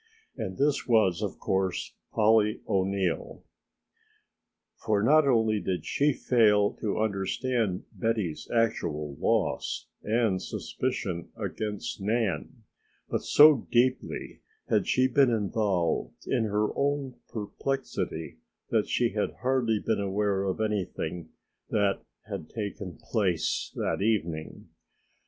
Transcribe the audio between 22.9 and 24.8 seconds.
place that evening.